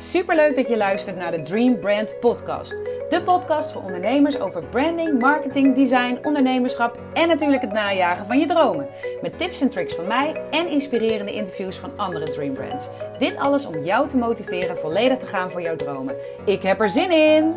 [0.00, 2.70] Superleuk dat je luistert naar de Dream Brand Podcast.
[3.08, 8.46] De podcast voor ondernemers over branding, marketing, design, ondernemerschap en natuurlijk het najagen van je
[8.46, 8.86] dromen.
[9.22, 12.88] Met tips en tricks van mij en inspirerende interviews van andere Dream Brands.
[13.18, 16.16] Dit alles om jou te motiveren volledig te gaan voor jouw dromen.
[16.44, 17.54] Ik heb er zin in!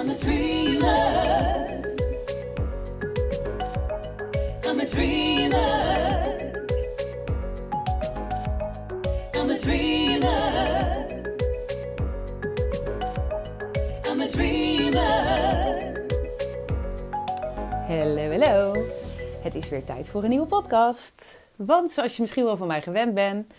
[0.00, 1.66] I'm a dreamer.
[4.66, 5.56] I'm a dreamer.
[9.34, 10.57] I'm a dreamer.
[14.20, 16.02] I'm dreamer.
[17.86, 18.84] Hallo, hallo.
[19.42, 21.48] Het is weer tijd voor een nieuwe podcast.
[21.56, 23.52] Want zoals je misschien wel van mij gewend bent,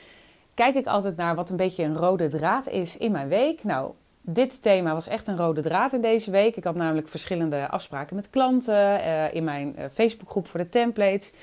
[0.53, 3.63] kijk ik altijd naar wat een beetje een rode draad is in mijn week.
[3.63, 3.91] Nou,
[4.21, 6.55] dit thema was echt een rode draad in deze week.
[6.55, 9.03] Ik had namelijk verschillende afspraken met klanten.
[9.03, 11.33] Eh, in mijn uh, Facebookgroep voor de templates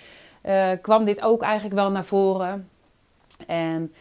[0.47, 2.69] uh, kwam dit ook eigenlijk wel naar voren.
[3.47, 3.93] En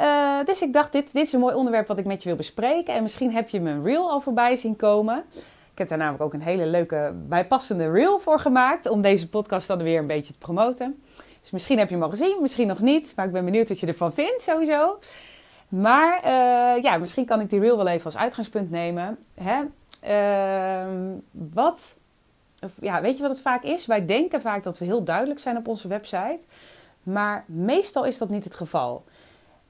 [0.00, 2.36] uh, dus ik dacht, dit, dit is een mooi onderwerp wat ik met je wil
[2.36, 2.94] bespreken.
[2.94, 5.24] En misschien heb je mijn reel al voorbij zien komen.
[5.72, 8.88] Ik heb daar namelijk ook een hele leuke bijpassende reel voor gemaakt.
[8.88, 11.02] Om deze podcast dan weer een beetje te promoten.
[11.40, 13.12] Dus misschien heb je hem al gezien, misschien nog niet.
[13.16, 14.98] Maar ik ben benieuwd wat je ervan vindt sowieso.
[15.68, 19.18] Maar uh, ja, misschien kan ik die reel wel even als uitgangspunt nemen.
[19.34, 19.62] Hè?
[20.08, 21.96] Uh, wat,
[22.80, 23.86] ja, weet je wat het vaak is?
[23.86, 26.40] Wij denken vaak dat we heel duidelijk zijn op onze website.
[27.02, 29.04] Maar meestal is dat niet het geval.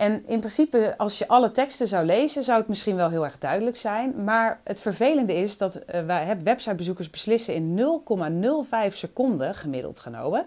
[0.01, 3.39] En in principe, als je alle teksten zou lezen, zou het misschien wel heel erg
[3.39, 4.25] duidelijk zijn.
[4.25, 7.79] Maar het vervelende is dat uh, wij websitebezoekers beslissen in
[8.89, 10.47] 0,05 seconden gemiddeld genomen.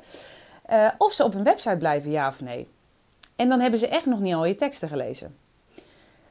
[0.72, 2.68] Uh, of ze op een website blijven, ja of nee.
[3.36, 5.36] En dan hebben ze echt nog niet al je teksten gelezen.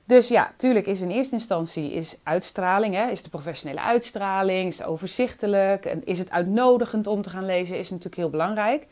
[0.04, 4.78] Dus ja, tuurlijk is in eerste instantie is uitstraling, hè, is de professionele uitstraling, is
[4.78, 8.86] het overzichtelijk, is het uitnodigend om te gaan lezen, is natuurlijk heel belangrijk.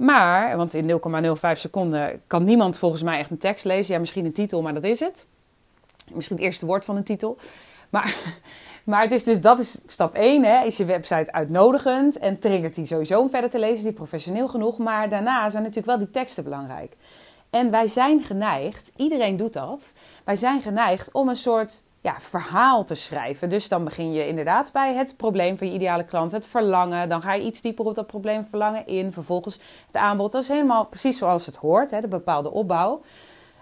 [0.00, 3.94] Maar, want in 0,05 seconden kan niemand volgens mij echt een tekst lezen.
[3.94, 5.26] Ja, misschien een titel, maar dat is het.
[6.12, 7.38] Misschien het eerste woord van een titel.
[7.90, 8.16] Maar,
[8.84, 12.74] maar het is dus, dat is stap 1, hè, is je website uitnodigend en triggert
[12.74, 14.78] die sowieso om verder te lezen, die professioneel genoeg.
[14.78, 16.96] Maar daarna zijn natuurlijk wel die teksten belangrijk.
[17.50, 19.80] En wij zijn geneigd, iedereen doet dat,
[20.24, 23.48] wij zijn geneigd om een soort ja, verhaal te schrijven.
[23.48, 27.08] Dus dan begin je inderdaad bij het probleem van je ideale klant, het verlangen.
[27.08, 29.12] Dan ga je iets dieper op dat probleem verlangen in.
[29.12, 30.32] Vervolgens het aanbod.
[30.32, 33.02] Dat is helemaal precies zoals het hoort, hè, de bepaalde opbouw.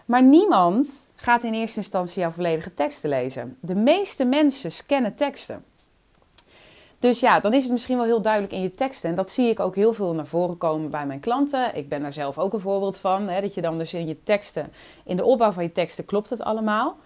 [0.04, 3.56] Maar niemand gaat in eerste instantie jouw volledige teksten lezen.
[3.60, 5.65] De meeste mensen scannen teksten.
[6.99, 9.10] Dus ja, dan is het misschien wel heel duidelijk in je teksten.
[9.10, 11.76] En dat zie ik ook heel veel naar voren komen bij mijn klanten.
[11.76, 13.28] Ik ben daar zelf ook een voorbeeld van.
[13.28, 14.72] Hè, dat je dan dus in je teksten,
[15.05, 16.97] in de opbouw van je teksten, klopt het allemaal.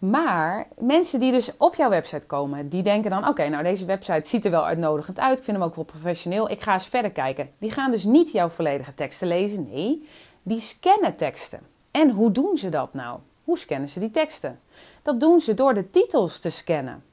[0.00, 4.28] Maar mensen die dus op jouw website komen, die denken dan: oké, nou deze website
[4.28, 5.38] ziet er wel uitnodigend uit.
[5.38, 6.50] Ik vind hem ook wel professioneel.
[6.50, 7.50] Ik ga eens verder kijken.
[7.56, 9.68] Die gaan dus niet jouw volledige teksten lezen.
[9.70, 10.08] Nee,
[10.42, 11.60] die scannen teksten.
[11.90, 13.18] En hoe doen ze dat nou?
[13.44, 14.60] Hoe scannen ze die teksten?
[15.02, 17.04] Dat doen ze door de titels te scannen.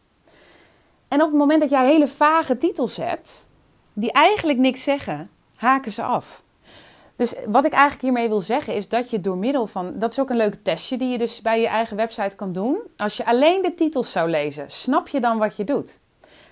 [1.07, 3.47] En op het moment dat jij hele vage titels hebt,
[3.93, 6.43] die eigenlijk niks zeggen, haken ze af.
[7.17, 9.91] Dus wat ik eigenlijk hiermee wil zeggen is dat je door middel van.
[9.91, 12.79] Dat is ook een leuk testje die je dus bij je eigen website kan doen.
[12.97, 15.99] Als je alleen de titels zou lezen, snap je dan wat je doet?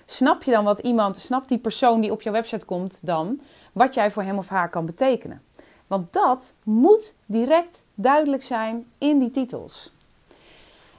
[0.06, 3.40] Snap je dan wat iemand, snapt die persoon die op jouw website komt dan,
[3.72, 5.42] wat jij voor hem of haar kan betekenen?
[5.86, 9.92] Want dat moet direct duidelijk zijn in die titels.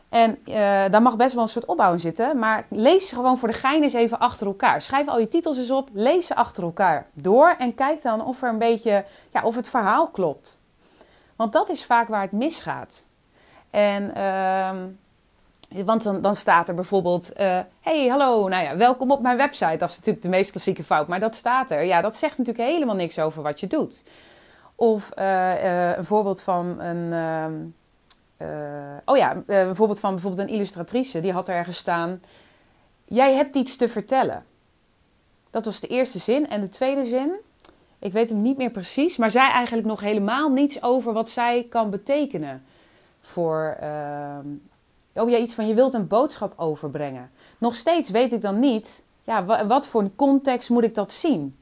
[0.09, 0.55] En uh,
[0.89, 2.39] daar mag best wel een soort opbouw in zitten.
[2.39, 4.81] Maar lees ze gewoon voor de gein eens even achter elkaar.
[4.81, 5.89] Schrijf al je titels eens op.
[5.93, 7.55] Lees ze achter elkaar door.
[7.57, 10.59] En kijk dan of er een beetje, ja, of het verhaal klopt.
[11.35, 13.05] Want dat is vaak waar het misgaat.
[13.69, 19.21] En, uh, want dan, dan, staat er bijvoorbeeld: uh, Hey, hallo, nou ja, welkom op
[19.21, 19.77] mijn website.
[19.77, 21.07] Dat is natuurlijk de meest klassieke fout.
[21.07, 21.83] Maar dat staat er.
[21.83, 24.03] Ja, dat zegt natuurlijk helemaal niks over wat je doet.
[24.75, 27.73] Of uh, een voorbeeld van een.
[28.41, 28.47] Uh,
[29.05, 32.21] oh ja, uh, bijvoorbeeld van bijvoorbeeld een illustratrice, die had er ergens staan:
[33.03, 34.45] Jij hebt iets te vertellen.
[35.49, 36.49] Dat was de eerste zin.
[36.49, 37.39] En de tweede zin,
[37.99, 41.65] ik weet hem niet meer precies, maar zei eigenlijk nog helemaal niets over wat zij
[41.69, 42.63] kan betekenen.
[43.21, 44.37] Voor, uh,
[45.13, 47.31] oh ja, iets van je wilt een boodschap overbrengen.
[47.57, 51.57] Nog steeds weet ik dan niet, ja, wat voor een context moet ik dat zien?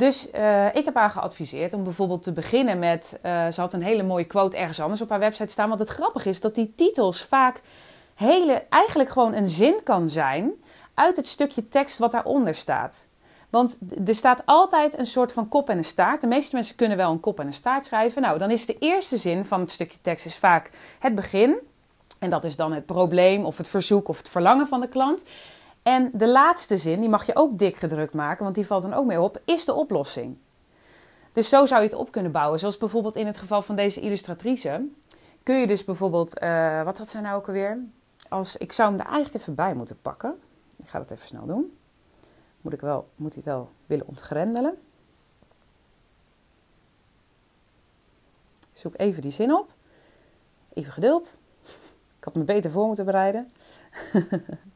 [0.00, 3.18] Dus uh, ik heb haar geadviseerd om bijvoorbeeld te beginnen met.
[3.22, 5.68] Uh, ze had een hele mooie quote ergens anders op haar website staan.
[5.68, 7.60] Want het grappige is dat die titels vaak
[8.14, 10.52] hele, eigenlijk gewoon een zin kan zijn
[10.94, 13.08] uit het stukje tekst wat daaronder staat.
[13.50, 16.20] Want er staat altijd een soort van kop en een staart.
[16.20, 18.22] De meeste mensen kunnen wel een kop en een staart schrijven.
[18.22, 21.56] Nou, dan is de eerste zin van het stukje tekst is vaak het begin.
[22.18, 25.22] En dat is dan het probleem of het verzoek of het verlangen van de klant.
[25.82, 28.94] En de laatste zin, die mag je ook dik gedrukt maken, want die valt dan
[28.94, 30.36] ook mee op, is de oplossing.
[31.32, 32.58] Dus zo zou je het op kunnen bouwen.
[32.58, 34.88] Zoals bijvoorbeeld in het geval van deze illustratrice.
[35.42, 37.78] kun je dus bijvoorbeeld, eh, wat had zij nou ook alweer?
[38.28, 40.40] Als, ik zou hem er eigenlijk even bij moeten pakken.
[40.76, 41.76] Ik ga dat even snel doen.
[42.60, 44.78] Moet, ik wel, moet hij wel willen ontgrendelen.
[48.72, 49.72] Zoek even die zin op.
[50.72, 51.38] Even geduld.
[52.18, 53.52] Ik had me beter voor moeten bereiden.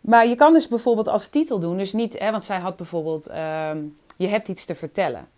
[0.00, 3.26] maar je kan dus bijvoorbeeld als titel doen, dus niet, hè, want zij had bijvoorbeeld,
[3.26, 3.78] ehm,
[4.16, 5.28] je hebt iets te vertellen.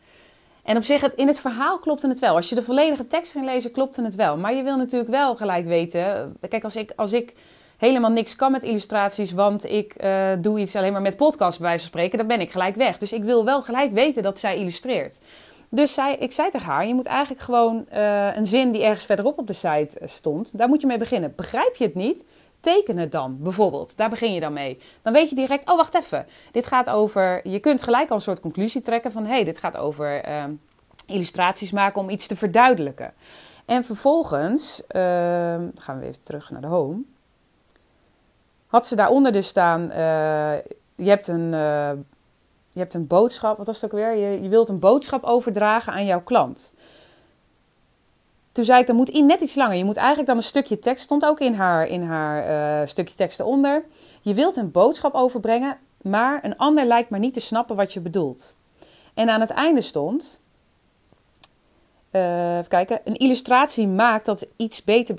[0.62, 2.34] En op zich, het, in het verhaal klopte het wel.
[2.36, 4.36] Als je de volledige tekst ging lezen, klopte het wel.
[4.36, 6.36] Maar je wil natuurlijk wel gelijk weten.
[6.48, 7.34] Kijk, als ik, als ik
[7.76, 11.78] helemaal niks kan met illustraties, want ik uh, doe iets alleen maar met podcast bij
[11.78, 12.98] van spreken, dan ben ik gelijk weg.
[12.98, 15.18] Dus ik wil wel gelijk weten dat zij illustreert.
[15.70, 19.04] Dus zij, ik zei tegen haar, je moet eigenlijk gewoon uh, een zin die ergens
[19.04, 21.32] verderop op de site stond, daar moet je mee beginnen.
[21.36, 22.24] Begrijp je het niet?
[22.62, 23.96] Teken het dan, bijvoorbeeld.
[23.96, 24.78] Daar begin je dan mee.
[25.02, 26.26] Dan weet je direct, oh wacht even.
[26.52, 29.58] Dit gaat over, je kunt gelijk al een soort conclusie trekken van, hé, hey, dit
[29.58, 30.44] gaat over uh,
[31.06, 33.12] illustraties maken om iets te verduidelijken.
[33.64, 35.02] En vervolgens, uh,
[35.74, 37.02] gaan we even terug naar de home.
[38.66, 40.54] Had ze daaronder dus staan, uh,
[40.94, 41.54] je hebt een
[42.72, 44.16] je hebt een boodschap, wat was het ook weer?
[44.16, 46.74] Je, je wilt een boodschap overdragen aan jouw klant.
[48.52, 49.76] Toen zei ik, dan moet net iets langer.
[49.76, 53.14] Je moet eigenlijk dan een stukje tekst, stond ook in haar, in haar uh, stukje
[53.14, 53.84] tekst eronder.
[54.22, 58.00] Je wilt een boodschap overbrengen, maar een ander lijkt maar niet te snappen wat je
[58.00, 58.56] bedoelt.
[59.14, 60.40] En aan het einde stond,
[62.12, 65.14] uh, even kijken, een illustratie maakt dat iets beter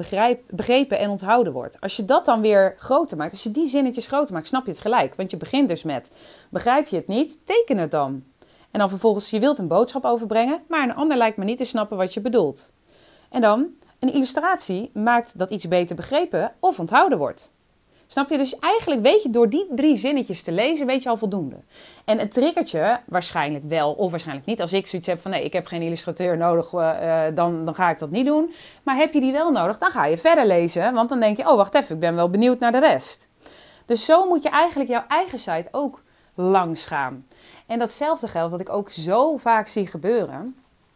[0.48, 1.82] begrepen en onthouden wordt.
[1.82, 4.72] Als je dat dan weer groter maakt, als je die zinnetjes groter maakt, snap je
[4.72, 5.16] het gelijk.
[5.16, 6.12] Want je begint dus met,
[6.50, 8.24] begrijp je het niet, teken het dan.
[8.72, 11.66] En dan vervolgens, je wilt een boodschap overbrengen, maar een ander lijkt me niet te
[11.66, 12.72] snappen wat je bedoelt.
[13.34, 13.68] En dan,
[14.00, 17.52] een illustratie maakt dat iets beter begrepen of onthouden wordt.
[18.08, 18.38] Snap je?
[18.38, 21.56] Dus eigenlijk weet je door die drie zinnetjes te lezen, weet je al voldoende.
[22.06, 24.62] En het triggertje waarschijnlijk wel of waarschijnlijk niet.
[24.62, 27.90] Als ik zoiets heb van nee, ik heb geen illustrateur nodig, uh, dan, dan ga
[27.90, 28.54] ik dat niet doen.
[28.84, 30.94] Maar heb je die wel nodig, dan ga je verder lezen.
[30.94, 33.28] Want dan denk je, oh wacht even, ik ben wel benieuwd naar de rest.
[33.86, 36.02] Dus zo moet je eigenlijk jouw eigen site ook
[36.34, 37.26] langs gaan.
[37.68, 40.56] En datzelfde geldt, wat ik ook zo vaak zie gebeuren,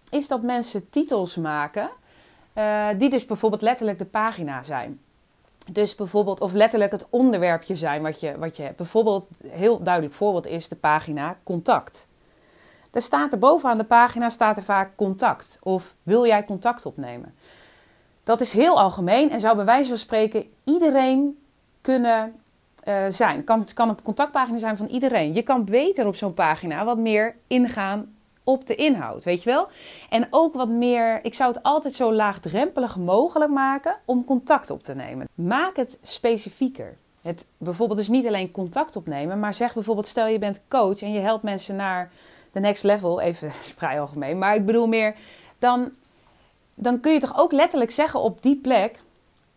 [0.09, 1.89] is dat mensen titels maken
[2.57, 5.00] uh, die dus bijvoorbeeld letterlijk de pagina zijn.
[5.71, 8.74] Dus bijvoorbeeld, of letterlijk het onderwerpje zijn wat je, wat je.
[8.77, 12.07] Bijvoorbeeld, heel duidelijk voorbeeld is de pagina contact.
[12.92, 15.59] Daar staat er bovenaan de pagina staat er vaak contact.
[15.63, 17.36] Of wil jij contact opnemen?
[18.24, 21.39] Dat is heel algemeen en zou bij wijze van spreken iedereen
[21.81, 22.36] kunnen
[22.88, 23.44] uh, zijn.
[23.44, 25.33] Kan, het kan een contactpagina zijn van iedereen.
[25.33, 28.16] Je kan beter op zo'n pagina wat meer ingaan
[28.47, 29.67] op de inhoud, weet je wel?
[30.09, 34.83] En ook wat meer, ik zou het altijd zo laagdrempelig mogelijk maken om contact op
[34.83, 35.27] te nemen.
[35.33, 36.97] Maak het specifieker.
[37.21, 41.11] Het bijvoorbeeld dus niet alleen contact opnemen, maar zeg bijvoorbeeld, stel je bent coach en
[41.11, 42.11] je helpt mensen naar
[42.51, 45.15] de next level, even vrij algemeen, maar ik bedoel meer,
[45.59, 45.91] dan,
[46.73, 48.99] dan kun je toch ook letterlijk zeggen op die plek,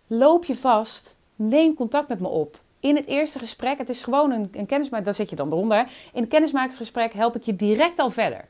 [0.06, 4.31] loop je vast, neem contact met me op in het eerste gesprek, het is gewoon
[4.31, 5.78] een, een kennismaking, daar zit je dan eronder.
[6.12, 8.44] In het kennismakingsgesprek help ik je direct al verder.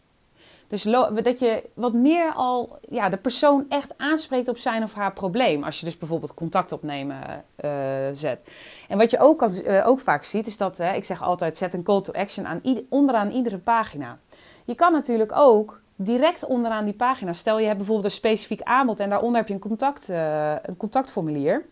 [0.71, 0.83] Dus
[1.23, 5.65] dat je wat meer al ja, de persoon echt aanspreekt op zijn of haar probleem.
[5.65, 7.71] Als je dus bijvoorbeeld contact opnemen uh,
[8.13, 8.45] zet.
[8.89, 11.83] En wat je ook, uh, ook vaak ziet, is dat, ik zeg altijd, zet een
[11.83, 14.19] call to action aan onderaan iedere pagina.
[14.65, 19.01] Je kan natuurlijk ook direct onderaan die pagina, stel je hebt bijvoorbeeld een specifiek aanbod
[19.01, 21.65] en daaronder heb je een, contact, uh, een contactformulier.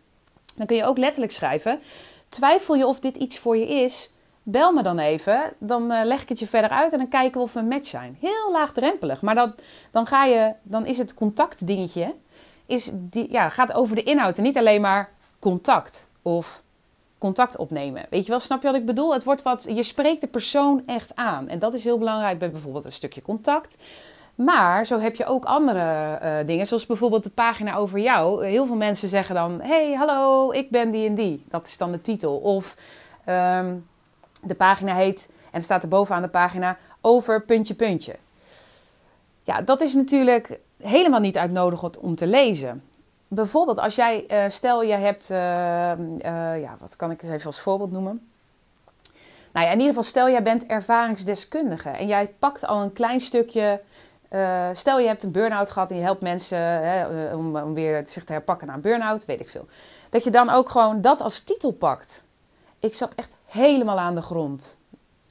[0.56, 1.80] Dan kun je ook letterlijk schrijven,
[2.28, 4.12] twijfel je of dit iets voor je is
[4.50, 5.52] bel me dan even.
[5.58, 7.68] Dan uh, leg ik het je verder uit en dan kijken we of we een
[7.68, 8.16] match zijn.
[8.20, 9.22] Heel laagdrempelig.
[9.22, 12.14] Maar dat, dan, ga je, dan is het contactdingetje
[12.66, 14.36] is die, ja, gaat over de inhoud.
[14.36, 16.62] En niet alleen maar contact of
[17.18, 18.06] contact opnemen.
[18.10, 19.12] Weet je wel, snap je wat ik bedoel?
[19.12, 21.48] Het wordt wat, je spreekt de persoon echt aan.
[21.48, 23.78] En dat is heel belangrijk bij bijvoorbeeld een stukje contact.
[24.34, 28.46] Maar zo heb je ook andere uh, dingen, zoals bijvoorbeeld de pagina over jou.
[28.46, 31.44] Heel veel mensen zeggen dan: Hey, hallo, ik ben die en die.
[31.48, 32.36] Dat is dan de titel.
[32.36, 32.76] Of
[33.28, 33.86] um,
[34.42, 38.16] de pagina heet, en staat er bovenaan de pagina, over puntje puntje.
[39.42, 42.82] Ja, dat is natuurlijk helemaal niet uitnodigend om te lezen.
[43.28, 47.46] Bijvoorbeeld als jij, uh, stel jij hebt, uh, uh, ja, wat kan ik eens even
[47.46, 48.30] als voorbeeld noemen?
[49.52, 53.20] Nou ja, in ieder geval stel jij bent ervaringsdeskundige en jij pakt al een klein
[53.20, 53.80] stukje,
[54.72, 58.24] stel je hebt een burn-out gehad en je helpt mensen hè, om, om weer zich
[58.24, 59.66] te herpakken na een burn-out, weet ik veel.
[60.10, 62.22] Dat je dan ook gewoon dat als titel pakt.
[62.78, 64.78] Ik zat echt helemaal aan de grond.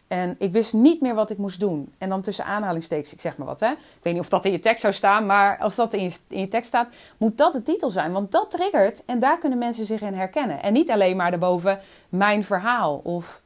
[0.07, 1.93] En ik wist niet meer wat ik moest doen.
[1.97, 3.71] En dan tussen aanhalingstekens, ik zeg maar wat hè.
[3.71, 6.17] Ik weet niet of dat in je tekst zou staan, maar als dat in je,
[6.27, 8.12] in je tekst staat, moet dat de titel zijn.
[8.12, 10.62] Want dat triggert en daar kunnen mensen zich in herkennen.
[10.62, 13.01] En niet alleen maar daarboven mijn verhaal.
[13.03, 13.41] Of...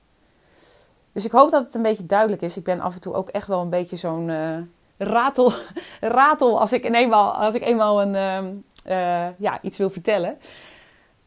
[1.12, 2.58] Dus ik hoop dat het een beetje duidelijk is.
[2.58, 4.58] Ik ben af en toe ook echt wel een beetje zo'n uh,
[4.98, 5.54] ratel,
[6.02, 10.38] ratel als ik eenmaal, als ik eenmaal een, um, eh, ja, iets wil vertellen.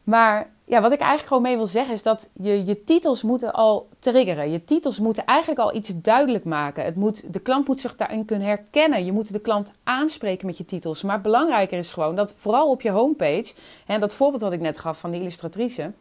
[0.03, 3.53] Maar ja, wat ik eigenlijk gewoon mee wil zeggen is dat je, je titels moeten
[3.53, 4.51] al triggeren.
[4.51, 6.85] Je titels moeten eigenlijk al iets duidelijk maken.
[6.85, 9.05] Het moet, de klant moet zich daarin kunnen herkennen.
[9.05, 11.03] Je moet de klant aanspreken met je titels.
[11.03, 13.53] Maar belangrijker is gewoon dat vooral op je homepage,
[13.85, 15.91] en dat voorbeeld wat ik net gaf van de illustratrice,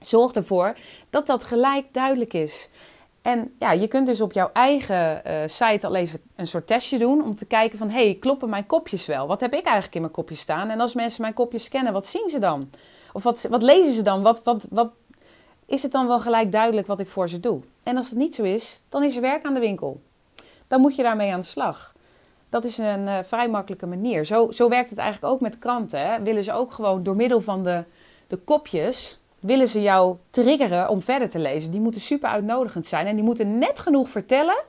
[0.00, 0.76] zorg ervoor
[1.10, 2.68] dat dat gelijk duidelijk is.
[3.22, 6.98] En ja, je kunt dus op jouw eigen uh, site al even een soort testje
[6.98, 9.26] doen om te kijken van, hey, kloppen mijn kopjes wel?
[9.26, 10.70] Wat heb ik eigenlijk in mijn kopjes staan?
[10.70, 12.70] En als mensen mijn kopjes scannen, wat zien ze dan?
[13.12, 14.22] Of wat, lezen ze dan?
[14.22, 14.90] Wat, wat, wat
[15.66, 17.60] is het dan wel gelijk duidelijk wat ik voor ze doe?
[17.82, 20.00] En als het niet zo is, dan is er werk aan de winkel.
[20.66, 21.94] Dan moet je daarmee aan de slag.
[22.48, 24.24] Dat is een uh, vrij makkelijke manier.
[24.24, 26.06] Zo, zo werkt het eigenlijk ook met kranten.
[26.06, 26.22] Hè?
[26.22, 27.84] Willen ze ook gewoon door middel van de,
[28.26, 31.70] de kopjes willen ze jou triggeren om verder te lezen.
[31.70, 34.62] Die moeten super uitnodigend zijn en die moeten net genoeg vertellen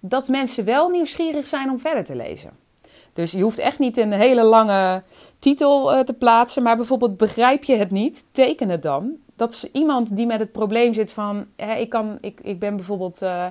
[0.00, 2.61] dat mensen wel nieuwsgierig zijn om verder te lezen.
[3.12, 5.02] Dus je hoeft echt niet een hele lange
[5.38, 9.12] titel uh, te plaatsen, maar bijvoorbeeld begrijp je het niet, teken het dan.
[9.36, 12.76] Dat is iemand die met het probleem zit van, hè, ik, kan, ik, ik ben
[12.76, 13.46] bijvoorbeeld, uh,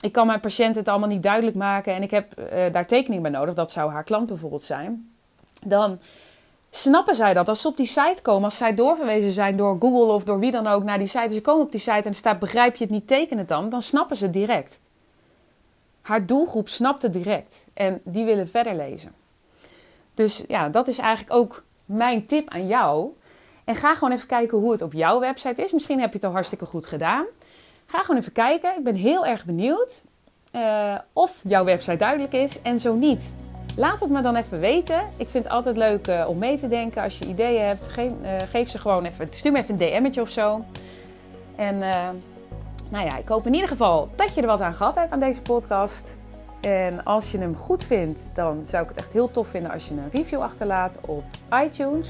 [0.00, 3.22] ik kan mijn patiënt het allemaal niet duidelijk maken en ik heb uh, daar tekening
[3.22, 5.10] bij nodig, dat zou haar klant bijvoorbeeld zijn.
[5.64, 5.98] Dan
[6.70, 10.12] snappen zij dat als ze op die site komen, als zij doorverwezen zijn door Google
[10.12, 12.14] of door wie dan ook naar die site, ze komen op die site en er
[12.14, 14.80] staat begrijp je het niet, teken het dan, dan snappen ze het direct.
[16.08, 19.12] Haar doelgroep snapt het direct en die willen verder lezen.
[20.14, 23.10] Dus ja, dat is eigenlijk ook mijn tip aan jou.
[23.64, 25.72] En ga gewoon even kijken hoe het op jouw website is.
[25.72, 27.26] Misschien heb je het al hartstikke goed gedaan.
[27.86, 28.76] Ga gewoon even kijken.
[28.76, 30.02] Ik ben heel erg benieuwd
[30.52, 32.62] uh, of jouw website duidelijk is.
[32.62, 33.34] En zo niet,
[33.76, 35.00] laat het me dan even weten.
[35.16, 37.02] Ik vind het altijd leuk uh, om mee te denken.
[37.02, 39.28] Als je ideeën hebt, geef, uh, geef ze gewoon even.
[39.28, 40.64] Stuur me even een DM'tje of zo.
[41.56, 41.82] En
[42.90, 45.20] nou ja, ik hoop in ieder geval dat je er wat aan gehad hebt aan
[45.20, 46.18] deze podcast.
[46.60, 49.88] En als je hem goed vindt, dan zou ik het echt heel tof vinden als
[49.88, 51.24] je een review achterlaat op
[51.64, 52.08] iTunes.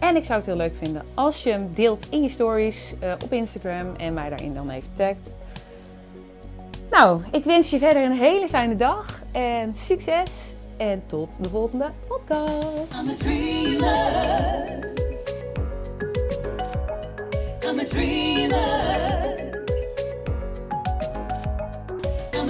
[0.00, 3.12] En ik zou het heel leuk vinden als je hem deelt in je stories uh,
[3.24, 5.36] op Instagram en mij daarin dan even tagt.
[6.90, 10.52] Nou, ik wens je verder een hele fijne dag en succes.
[10.76, 12.92] En tot de volgende podcast.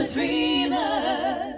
[0.06, 1.53] dreamer.